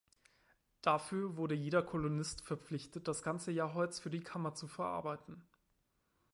[0.81, 5.43] Dafür wurde jeder Kolonist verpflichtet, das ganze Jahr Holz für die Kammer zu verarbeiten.